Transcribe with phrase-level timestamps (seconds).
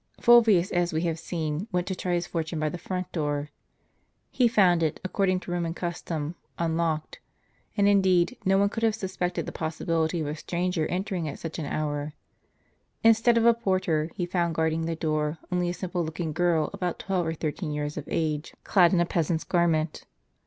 [0.19, 3.49] Fulvius, as we have seen, went to try his fortune by the front door.
[4.31, 7.19] He found it, according to Roman custom, unlocked;
[7.77, 11.59] and, indeed, no one could have suspected the possibility of a stranger entering at such
[11.59, 12.13] an hour.
[13.03, 16.97] Instead of a porter, he found, guarding the door, only a simple looking girl about
[16.97, 20.05] twelve or thirteen years of age, clad in a peasant's garment.